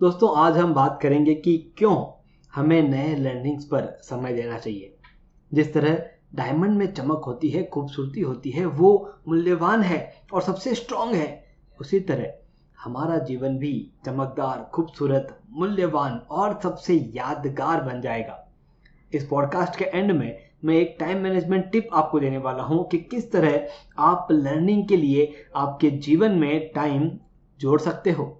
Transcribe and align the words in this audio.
दोस्तों, 0.00 0.36
आज 0.36 0.56
हम 0.56 0.74
बात 0.74 0.98
करेंगे 1.02 1.34
कि 1.34 1.74
क्यों 1.78 2.22
हमें 2.54 2.88
नए 2.88 3.16
लर्निंग्स 3.16 3.64
पर 3.64 3.98
समय 4.02 4.32
देना 4.32 4.58
चाहिए। 4.58 4.96
जिस 5.54 5.74
तरह 5.74 6.06
डायमंड 6.34 6.78
में 6.78 6.92
चमक 6.92 7.22
होती 7.26 7.48
है, 7.48 7.64
खूबसूरती 7.64 8.20
होती 8.20 8.50
है, 8.50 8.64
वो 8.66 9.12
मूल्यवान 9.28 9.82
है 9.82 10.14
और 10.32 10.42
सबसे 10.42 10.74
स्ट्रांग 10.74 11.14
है, 11.14 11.44
उसी 11.80 12.00
तरह 12.00 12.32
हमारा 12.84 13.18
जीवन 13.18 13.58
भी 13.58 13.92
चमकदार, 14.06 14.70
खूबसूरत, 14.74 15.40
मूल्यवान 15.50 16.18
और 16.30 16.60
सबसे 16.62 16.94
यादगार 16.94 17.82
बन 17.82 18.00
जाएगा। 18.00 18.48
इस 19.14 19.26
पॉडकास्ट 19.26 19.76
के 19.76 19.84
एंड 19.84 20.12
में 20.12 20.38
मैं 20.64 20.74
एक 20.74 20.96
टाइम 21.00 21.18
मैनेजमेंट 21.18 21.70
टिप 21.70 21.88
आपको 21.92 22.20
देने 22.20 22.38
वाला 22.38 22.62
हूँ 22.62 22.88
कि 22.88 22.98
किस 22.98 23.32
तरह 23.32 23.68
आप 23.98 24.28
लर्निंग 24.30 24.88
के 24.88 24.96
लिए 24.96 25.34
आपके 25.56 25.90
जीवन 25.90 26.32
में 26.32 26.72
टाइम 26.74 27.10
जोड़ 27.60 27.80
सकते 27.80 28.10
हो। 28.10 28.37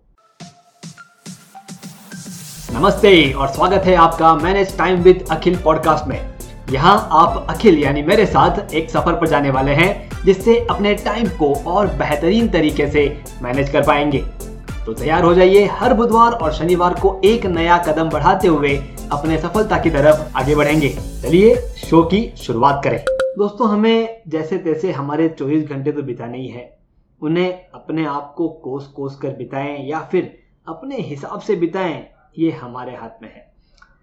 नमस्ते 2.79 3.33
और 3.33 3.49
स्वागत 3.49 3.83
है 3.85 3.95
आपका 3.95 4.35
manage 4.35 4.79
time 4.79 5.01
with 5.03 5.25
Akhil 5.31 5.57
podcast 5.63 6.09
में। 6.09 6.35
यहाँ 6.71 7.09
आप 7.13 7.47
अखिल 7.51 7.79
यानी 7.79 8.03
मेरे 8.03 8.27
साथ 8.27 8.75
एक 8.75 8.91
सफ़र 8.91 9.13
पर 9.13 9.29
जाने 9.29 9.51
वाले 9.51 9.71
हैं, 9.71 10.11
जिससे 10.25 10.67
अपने 10.71 10.95
टाइम 10.95 11.29
को 11.29 11.55
और 11.55 11.87
बेहतरीन 11.87 12.49
तरीके 12.49 12.87
से 12.89 13.23
मैनेज 13.43 13.71
कर 13.71 13.83
पाएँगे। 13.83 14.19
तो 14.87 14.93
तैयार 14.93 15.25
हो 15.25 15.35
जाइए 15.35 15.65
हर 15.65 15.95
बुधवार 15.95 16.33
और 16.33 16.53
शनिवार 16.53 16.95
को 16.95 17.21
एक 17.25 17.47
नया 17.47 17.79
कदम 17.79 18.11
बढ़ाते 18.11 18.49
हुए 18.49 18.77
अपने 19.13 19.39
सफलता 19.39 19.79
की 19.79 19.91
तरफ़ 19.91 20.39
आगे 20.39 20.55
बढ़ेंगे। 20.55 20.89
चलिए 21.23 21.57
शो 21.57 22.03
की 22.03 22.35
शुरुआत 22.37 22.81
करें। 22.85 23.05
दोस्तों, 23.39 23.69
हमें 23.69 24.23
जैसे 24.29 24.59
तैसे 24.59 24.93
हमारे 24.93 25.29
24 25.29 25.65
घंटे 25.65 25.93
तो 25.93 26.03
बिताने 26.03 26.39
ही 26.39 26.49
है। 26.49 26.79
उन्हें 27.23 27.53
अपने 27.75 28.07
आप 28.07 28.35
को 28.37 28.49
कोस 28.49 28.87
कोस 28.87 29.17
कर 29.17 29.29
बिताएँ 29.29 29.89
या 29.89 30.01
फिर 30.13 30.39
अपने 30.69 30.97
हिसाब 30.97 31.41
से 31.41 31.57
बिताएँ 31.57 32.18
ये 32.39 32.51
हमारे 32.51 32.97
हाथ 32.97 33.23
में 33.23 33.35
है। 33.35 33.53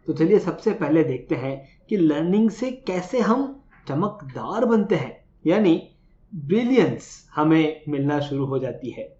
तो 0.07 0.13
चलिए 0.13 0.39
सबसे 0.39 0.71
पहले 0.71 1.03
देखते 1.03 1.35
हैं 1.35 1.67
कि 1.89 1.97
लर्निंग 1.97 2.49
से 2.49 2.71
कैसे 2.71 3.19
हम 3.19 3.63
चमकदार 3.87 4.65
बनते 4.65 4.95
हैं। 4.95 5.25
यानी 5.47 5.89
ब्रिलियंस 6.35 7.29
हमें 7.35 7.81
मिलना 7.89 8.19
शुरू 8.19 8.45
हो 8.45 8.59
जाती 8.59 8.89
है। 8.89 9.17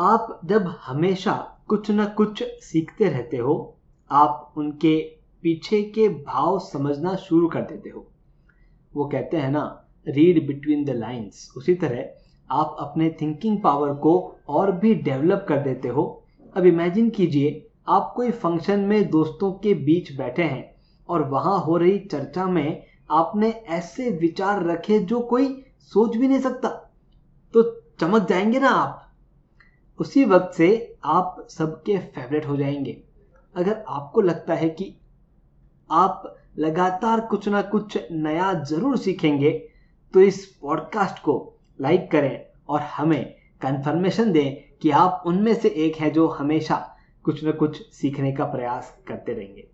आप 0.00 0.40
जब 0.44 0.74
हमेशा 0.86 1.64
कुछ 1.68 1.90
न 1.90 2.06
कुछ 2.06 2.42
सीखते 2.42 3.04
रहते 3.04 3.36
हो, 3.36 3.76
आप 4.10 4.54
उनके 4.56 5.16
पीछे 5.42 5.82
के 5.82 6.08
भाव 6.08 6.58
समझना 6.58 7.16
शुरू 7.16 7.48
कर 7.48 7.60
देते 7.60 7.90
हो। 7.90 8.06
वो 8.94 9.04
कहते 9.04 9.36
हैं 9.36 9.50
ना 9.50 9.86
रीड 10.08 10.46
बिटवीन 10.46 10.84
द 10.84 10.90
लाइंस 10.90 11.52
उसी 11.56 11.74
तरह 11.74 12.08
आप 12.50 12.76
अपने 12.78 13.16
थिंकिंग 13.20 13.62
पावर 13.62 13.94
को 13.94 14.36
और 14.48 14.72
भी 14.72 14.94
डेवलप 14.94 15.46
कर 15.48 15.58
देते 15.58 15.88
हो। 15.88 16.24
अब 16.56 16.66
इमेजिन 16.66 17.10
कीजिए 17.10 17.69
आप 17.90 18.12
कोई 18.16 18.30
फ़ंक्शन 18.30 18.80
में 18.80 19.10
दोस्तों 19.10 19.52
के 19.52 19.74
बीच 19.74 20.16
बैठे 20.16 20.42
हैं 20.42 20.74
और 21.08 21.28
वहाँ 21.28 21.60
हो 21.60 21.76
रही 21.76 21.98
चर्चा 21.98 22.46
में 22.46 22.82
आपने 23.10 23.50
ऐसे 23.50 24.10
विचार 24.10 24.64
रखे 24.64 24.98
जो 24.98 25.20
कोई 25.20 25.64
सोच 25.80 26.16
भी 26.16 26.28
नहीं 26.28 26.40
सकता। 26.40 26.68
तो 27.54 27.62
चमक 28.00 28.28
जाएँगे 28.28 28.60
ना 28.60 28.68
आप? 28.68 29.06
उसी 29.98 30.24
वक्त 30.24 30.54
से 30.56 30.98
आप 31.04 31.46
सबके 31.50 31.98
फेवरेट 31.98 32.46
हो 32.46 32.56
जाएँगे। 32.56 33.02
अगर 33.56 33.84
आपको 33.88 34.20
लगता 34.20 34.54
है 34.54 34.70
कि 34.70 34.96
आप 35.90 36.36
लगातार 36.58 37.20
कुछ 37.20 37.48
ना 37.48 37.62
कुछ 37.62 37.98
नया 38.12 38.54
ज़रूर 38.54 38.96
सीखेंगे 38.96 39.50
तो 40.14 40.20
इस 40.20 40.46
पॉडकास्ट 40.46 41.18
को 41.18 41.58
लाइक 41.80 42.10
करें 42.10 42.46
और 42.68 42.80
हमें 42.80 43.34
कंफर्मेशन 43.60 44.32
दें 44.32 44.78
कि 44.82 44.90
आप 44.90 45.22
उनमें 45.26 45.54
से 45.54 45.68
एक 45.68 45.96
है 45.96 46.10
जो 46.10 46.28
हमेशा 46.28 46.89
कुछ 47.22 47.44
न 47.44 47.52
कुछ 47.52 47.92
सीखने 47.92 48.32
का 48.32 48.44
प्रयास 48.44 49.02
करते 49.08 49.32
रहेंगे। 49.32 49.68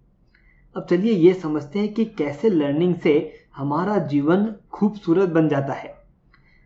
अब 0.77 0.87
चलिए 0.91 1.13
ये 1.13 1.35
समझते 1.35 1.79
हैं 1.79 1.95
कि 1.95 2.05
कैसे 2.05 2.49
लर्निंग 2.49 2.95
से 2.95 3.33
हमारा 3.57 3.99
जीवन 3.99 4.55
खूबसूरत 4.73 5.29
बन 5.29 5.49
जाता 5.49 5.73
है। 5.73 5.95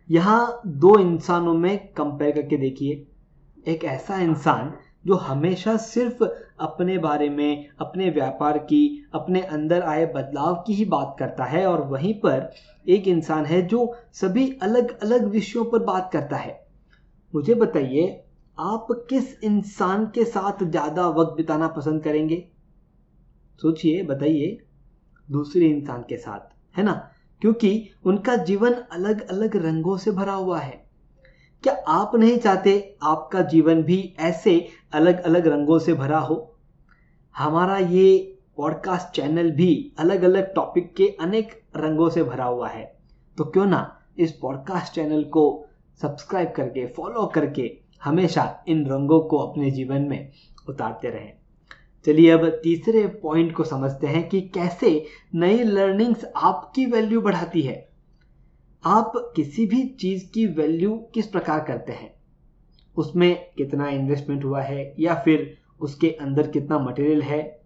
यहाँ 0.09 0.61
दो 0.67 0.99
इंसानों 0.99 1.53
में 1.53 1.87
कंपेयर 1.87 2.31
करके 2.31 2.57
देखिए। 2.57 3.07
एक 3.67 3.83
ऐसा 3.83 4.17
इंसान 4.19 4.73
जो 5.07 5.15
हमेशा 5.15 5.77
सिर्फ़ 5.77 6.23
अपने 6.59 6.97
बारे 6.97 7.29
में, 7.29 7.69
अपने 7.79 8.09
व्यापार 8.09 8.57
की, 8.57 9.09
अपने 9.13 9.41
अंदर 9.41 9.81
आए 9.81 10.05
बदलाव 10.05 10.63
की 10.67 10.73
ही 10.73 10.85
बात 10.85 11.15
करता 11.19 11.43
है 11.43 11.65
और 11.65 11.81
वहीं 11.81 12.13
पर 12.13 12.51
एक 12.89 13.07
इंसान 13.07 13.45
है 13.45 13.61
जो 13.61 13.95
सभी 14.13 14.59
अलग 14.61 14.99
अलग 14.99 15.27
विषयों 15.27 15.65
पर 15.65 15.79
बात 15.79 16.09
करता 16.13 16.35
है। 16.35 16.67
मुझे 17.35 17.53
बताइए 17.53 18.23
आप 18.61 18.87
किस 19.09 19.43
इंसान 19.43 20.05
के 20.05 20.25
साथ 20.25 20.63
ज़्यादा 20.63 21.07
वक्त 21.07 21.37
बिताना 21.37 21.67
पसंद 21.67 22.03
करेंगे? 22.03 22.47
सोचिए, 23.61 24.03
बताइए 24.03 24.63
दूसरे 25.31 25.65
इंसान 25.65 26.01
के 26.01 26.17
साथ, 26.17 26.39
है 26.77 26.83
ना? 26.83 27.11
क्योंकि 27.41 27.89
उनका 28.05 28.35
जीवन 28.35 28.73
अलग 28.73 29.27
अलग 29.29 29.55
रंगों 29.55 29.97
से 29.97 30.11
भरा 30.11 30.33
हुआ 30.33 30.59
है। 30.59 30.89
क्या 31.63 31.73
आप 31.87 32.15
नहीं 32.15 32.37
चाहते 32.37 32.97
आपका 33.03 33.41
जीवन 33.41 33.83
भी 33.83 34.15
ऐसे 34.19 34.67
अलग 34.93 35.23
अलग 35.23 35.47
रंगों 35.47 35.79
से 35.79 35.93
भरा 35.93 36.19
हो? 36.19 36.59
हमारा 37.37 37.77
ये 37.77 38.37
पॉडकास्ट 38.57 39.15
चैनल 39.15 39.51
भी 39.51 39.93
अलग 39.99 40.23
अलग 40.23 40.53
टॉपिक 40.55 40.95
के 40.95 41.07
अनेक 41.07 41.63
रंगों 41.77 42.09
से 42.09 42.23
भरा 42.23 42.45
हुआ 42.45 42.69
है। 42.69 42.97
तो 43.37 43.43
क्यों 43.43 43.65
ना 43.65 43.99
इस 44.19 44.31
पॉडकास्ट 44.31 44.93
चैनल 44.93 45.23
को 45.23 45.65
सब्सक्राइब 46.01 46.53
करके 46.55 46.87
फॉलो 46.87 47.25
करके 47.25 47.80
हमेशा 48.01 48.63
इन 48.67 48.85
रंगों 48.87 49.19
को 49.21 49.37
अपने 49.37 49.71
जीवन 49.71 50.01
में 50.01 50.31
उतारते 50.69 51.09
रहें। 51.09 51.31
चलिए 52.05 52.29
अब 52.29 52.47
तीसरे 52.63 53.05
पॉइंट 53.23 53.53
को 53.55 53.63
समझते 53.63 54.07
हैं 54.07 54.27
कि 54.29 54.41
कैसे 54.53 54.89
नई 55.35 55.63
लर्निंग्स 55.63 56.25
आपकी 56.35 56.85
वैल्यू 56.85 57.21
बढ़ाती 57.21 57.61
है। 57.61 57.75
आप 58.83 59.11
किसी 59.35 59.65
भी 59.65 59.83
चीज़ 59.99 60.25
की 60.31 60.45
वैल्यू 60.47 60.95
किस 61.13 61.27
प्रकार 61.27 61.59
करते 61.59 61.91
हैं? 61.91 62.13
उसमें 62.97 63.53
कितना 63.57 63.89
इन्वेस्टमेंट 63.89 64.43
हुआ 64.43 64.61
है 64.61 64.93
या 64.99 65.15
फिर 65.15 65.57
उसके 65.81 66.09
अंदर 66.11 66.47
कितना 66.47 66.79
मटेरियल 66.79 67.21
है? 67.21 67.61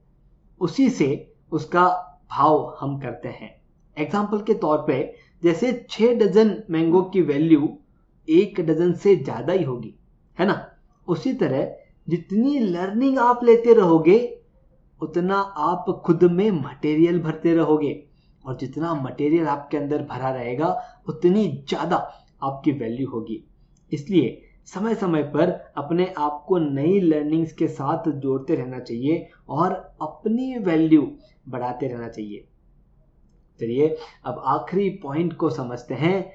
उसी 0.62 0.90
से 0.90 1.08
उसका 1.52 1.88
भाव 2.32 2.78
हम 2.80 3.00
करते 3.00 3.30
हैं। 3.30 3.56
एग्ज़ाम्पल 3.98 4.42
के 4.42 4.54
तौर 4.54 4.78
पे 4.78 5.14
जैसे 5.44 5.72
छह 5.90 6.14
डजन 6.16 6.56
मैंगो 6.70 7.02
की 7.04 7.22
वैल्यू 7.22 7.78
एक 8.28 8.60
डजन 8.62 8.94
से 8.94 9.16
ज़्यादा 9.16 9.54
ही 9.54 9.64
होगी। 9.64 9.94
है 10.40 10.46
ना? 10.46 10.72
उसी 11.08 11.34
तरह 11.34 11.76
जितनी 12.10 12.60
लर्निंग 12.60 13.20
आप 13.20 13.44
लेते 13.44 13.74
रहोगे, 13.74 14.40
उतना 15.02 15.36
आप 15.38 16.04
खुद 16.06 16.24
में 16.24 16.52
मटेरियल 16.52 17.20
भरते 17.20 17.54
रहोगे। 17.54 18.04
और 18.46 18.58
जितना 18.58 18.94
मटेरियल 18.94 19.48
आपके 19.48 19.78
अंदर 19.78 20.02
भरा 20.02 20.30
रहेगा, 20.30 20.82
उतनी 21.10 21.66
ज़्यादा 21.70 21.96
आपकी 22.44 22.72
वैल्यू 22.72 23.10
होगी। 23.10 23.44
इसलिए 23.92 24.42
समय 24.66 24.96
समय 24.96 25.24
पर 25.24 25.50
अपने 25.78 26.14
आप 26.18 26.46
को 26.48 26.58
नई 26.58 27.00
लर्निंग्स 27.00 27.54
के 27.54 27.68
साथ 27.68 28.12
जोड़ते 28.12 28.56
रहना 28.56 28.80
चाहिए 28.80 29.28
और 29.50 29.72
अपनी 30.02 30.58
वैल्यू 30.58 31.12
बढ़ाते 31.50 31.88
रहना 31.88 32.08
चाहिए। 32.08 32.48
चलिए, 33.60 33.98
अब 34.26 34.42
आखिरी 34.46 34.90
पॉइंट 34.90 35.34
को 35.34 35.50
समझते 35.50 35.94
हैं। 35.94 36.32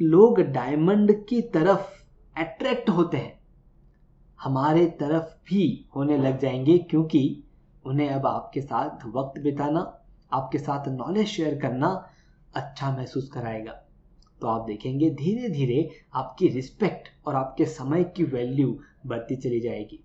लोग 0.00 0.40
डायमंड 0.40 1.26
की 1.26 1.42
तरफ़ 1.42 2.03
अट्रैक्ट 2.36 2.90
होते 2.90 3.16
हैं। 3.16 3.40
हमारे 4.42 4.86
तरफ़ 4.86 5.34
भी 5.48 5.88
होने 5.96 6.18
लग 6.18 6.38
जाएँगे 6.38 6.78
क्योंकि 6.78 7.44
उन्हें 7.86 8.08
अब 8.08 8.26
आपके 8.26 8.60
साथ 8.60 9.06
वक्त 9.06 9.40
बिताना, 9.40 10.00
आपके 10.32 10.58
साथ 10.58 10.88
नॉलेज 10.88 11.26
शेयर 11.26 11.58
करना 11.60 12.10
अच्छा 12.54 12.96
महसूस 12.96 13.28
कराएगा। 13.28 13.72
तो 14.40 14.46
आप 14.46 14.66
देखेंगे 14.66 15.10
धीरे 15.10 15.48
धीरे 15.48 15.90
आपकी 16.14 16.48
रिस्पेक्ट 16.48 17.08
और 17.26 17.34
आपके 17.34 17.64
समय 17.64 18.04
की 18.04 18.24
वैल्यू 18.24 18.78
बढ़ती 19.06 19.36
चली 19.36 19.60
जाएगी। 19.60 20.04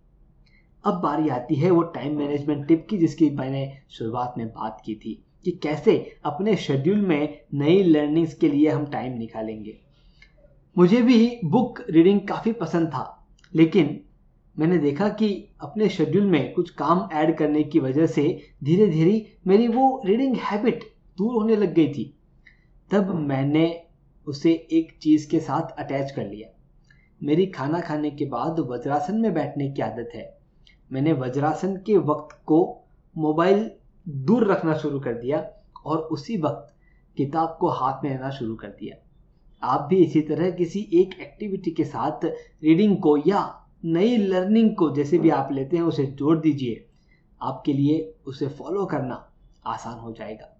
अब 0.85 0.93
बारी 0.93 1.29
आती 1.29 1.55
है 1.55 1.71
वो 1.71 1.81
टाइम 1.81 2.17
मैनेजमेंट 2.17 2.67
टिप 2.67 2.87
की, 2.89 2.97
जिसकी 2.97 3.29
मैंने 3.29 3.77
शुरुआत 3.89 4.33
में 4.37 4.47
बात 4.47 4.81
की 4.85 4.95
थी 4.95 5.25
कि 5.43 5.51
कैसे 5.51 6.19
अपने 6.25 6.55
शेड्यूल 6.55 7.01
में 7.01 7.41
नई 7.53 7.83
लर्निंग्स 7.83 8.33
के 8.33 8.49
लिए 8.49 8.69
हम 8.69 8.85
टाइम 8.85 9.17
निकालेंगे। 9.17 9.88
मुझे 10.79 11.01
भी 11.01 11.39
बुक 11.45 11.79
रीडिंग 11.89 12.19
काफ़ी 12.27 12.51
पसंद 12.51 12.87
था, 12.87 13.27
लेकिन 13.53 13.99
मैंने 14.55 14.77
देखा 14.77 15.09
कि 15.09 15.49
अपने 15.61 15.89
शेड्यूल 15.89 16.25
में 16.25 16.53
कुछ 16.53 16.69
काम 16.69 17.09
ऐड 17.13 17.35
करने 17.37 17.63
की 17.63 17.79
वजह 17.79 18.05
से 18.05 18.23
धीरे 18.63 18.87
धीरे 18.87 19.39
मेरी 19.47 19.67
वो 19.67 20.01
रीडिंग 20.05 20.35
हैबिट 20.35 20.83
दूर 21.17 21.33
होने 21.33 21.55
लग 21.55 21.73
गई 21.73 21.87
थी। 21.93 22.05
तब 22.91 23.13
मैंने 23.15 23.65
उसे 24.27 24.51
एक 24.71 24.97
चीज़ 25.01 25.29
के 25.29 25.39
साथ 25.39 25.75
अटैच 25.79 26.11
कर 26.11 26.25
लिया। 26.25 26.47
मेरी 27.21 27.45
खाना 27.47 27.79
खाने 27.79 28.11
के 28.11 28.25
बाद 28.25 28.59
वज्रासन 28.59 29.17
में 29.17 29.33
बैठने 29.33 29.69
की 29.71 29.81
आदत 29.81 30.09
है। 30.15 30.39
मैंने 30.91 31.13
वज्रासन 31.13 31.75
के 31.77 31.97
वक्त 31.97 32.39
को 32.45 32.61
मोबाइल 33.15 33.69
दूर 34.07 34.51
रखना 34.51 34.77
शुरू 34.77 34.99
कर 34.99 35.13
दिया 35.13 35.45
और 35.85 35.97
उसी 35.97 36.37
वक्त 36.37 36.73
किताब 37.17 37.57
को 37.59 37.69
हाथ 37.69 38.03
में 38.03 38.11
लेना 38.11 38.29
शुरू 38.29 38.55
कर 38.55 38.67
दिया। 38.67 38.95
आप 39.63 39.87
भी 39.89 39.95
इसी 39.95 40.21
तरह 40.21 40.51
किसी 40.51 40.79
एक 40.93 41.21
एक्टिविटी 41.21 41.71
के 41.71 41.83
साथ 41.83 42.25
रीडिंग 42.63 42.97
को 42.97 43.17
या 43.17 43.67
नई 43.85 44.17
लर्निंग 44.17 44.75
को 44.75 44.91
जैसे 44.91 45.17
भी 45.17 45.29
आप 45.29 45.49
लेते 45.51 45.77
हैं, 45.77 45.83
उसे 45.83 46.05
जोड़ 46.05 46.37
दीजिए। 46.37 46.85
आपके 47.41 47.73
लिए 47.73 48.13
उसे 48.25 48.47
फॉलो 48.47 48.85
करना 48.85 49.31
आसान 49.65 49.99
हो 49.99 50.11
जाएगा। 50.11 50.57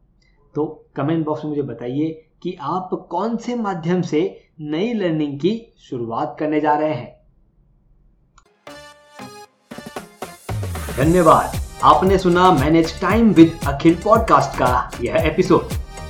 तो 0.56 0.86
कमेंट 0.96 1.26
बॉक्स 1.26 1.44
में 1.44 1.50
मुझे 1.50 1.62
बताइए 1.62 2.26
कि 2.44 2.58
आप 2.62 3.08
कौन 3.10 3.38
से 3.38 3.56
माध्यम 3.56 4.02
से 4.02 4.42
नई 4.60 4.94
लर्निंग 4.94 5.40
की 5.40 5.74
शुरुआत 5.78 6.36
करने 6.40 6.60
जा 6.60 6.74
रहे 6.74 6.94
हैं। 6.94 7.20
धन्यवाद। 10.98 11.52
आपने 11.84 12.18
सुना 12.18 12.52
manage 12.52 13.02
time 13.02 13.32
with 13.32 13.60
Akhil 13.68 13.96
podcast 13.96 14.60
का 14.60 14.92
यह 15.02 15.16
एपिसोड 15.16 15.79